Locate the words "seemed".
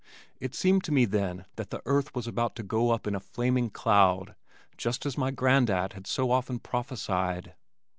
0.55-0.83